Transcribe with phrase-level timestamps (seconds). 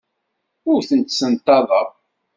[0.71, 1.87] Ur tent-ssenṭaḍeɣ.